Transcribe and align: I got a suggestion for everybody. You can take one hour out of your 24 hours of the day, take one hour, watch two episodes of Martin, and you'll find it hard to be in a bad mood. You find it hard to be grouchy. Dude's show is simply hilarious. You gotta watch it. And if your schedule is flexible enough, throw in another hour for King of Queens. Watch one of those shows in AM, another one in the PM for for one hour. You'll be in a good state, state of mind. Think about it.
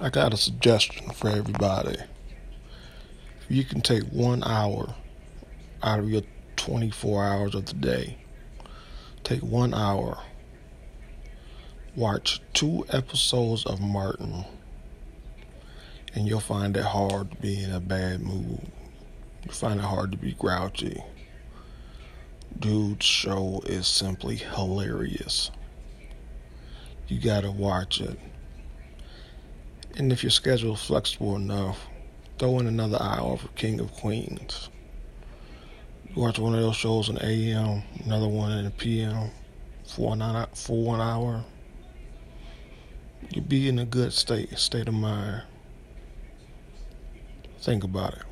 I 0.00 0.10
got 0.10 0.32
a 0.32 0.36
suggestion 0.36 1.10
for 1.10 1.28
everybody. 1.28 1.96
You 3.48 3.64
can 3.64 3.80
take 3.80 4.04
one 4.04 4.44
hour 4.44 4.94
out 5.82 5.98
of 5.98 6.08
your 6.08 6.22
24 6.54 7.24
hours 7.24 7.54
of 7.56 7.66
the 7.66 7.74
day, 7.74 8.18
take 9.24 9.42
one 9.42 9.74
hour, 9.74 10.18
watch 11.96 12.40
two 12.54 12.86
episodes 12.90 13.66
of 13.66 13.80
Martin, 13.80 14.44
and 16.14 16.28
you'll 16.28 16.38
find 16.38 16.76
it 16.76 16.84
hard 16.84 17.32
to 17.32 17.36
be 17.38 17.60
in 17.60 17.72
a 17.72 17.80
bad 17.80 18.20
mood. 18.20 18.70
You 19.44 19.50
find 19.50 19.80
it 19.80 19.86
hard 19.86 20.12
to 20.12 20.16
be 20.16 20.32
grouchy. 20.32 21.02
Dude's 22.56 23.04
show 23.04 23.62
is 23.66 23.88
simply 23.88 24.36
hilarious. 24.36 25.50
You 27.08 27.20
gotta 27.20 27.50
watch 27.50 28.00
it. 28.00 28.16
And 29.96 30.12
if 30.12 30.22
your 30.22 30.30
schedule 30.30 30.74
is 30.74 30.82
flexible 30.82 31.36
enough, 31.36 31.86
throw 32.38 32.58
in 32.60 32.66
another 32.66 32.98
hour 33.00 33.36
for 33.36 33.48
King 33.48 33.80
of 33.80 33.92
Queens. 33.92 34.68
Watch 36.14 36.38
one 36.38 36.54
of 36.54 36.60
those 36.60 36.76
shows 36.76 37.08
in 37.08 37.18
AM, 37.18 37.82
another 38.04 38.28
one 38.28 38.52
in 38.52 38.64
the 38.64 38.70
PM 38.70 39.30
for 39.84 40.16
for 40.54 40.82
one 40.84 41.00
hour. 41.00 41.44
You'll 43.30 43.44
be 43.44 43.68
in 43.68 43.78
a 43.78 43.84
good 43.84 44.12
state, 44.12 44.56
state 44.58 44.88
of 44.88 44.94
mind. 44.94 45.42
Think 47.60 47.84
about 47.84 48.14
it. 48.14 48.27